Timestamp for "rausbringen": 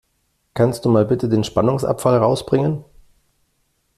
2.17-2.83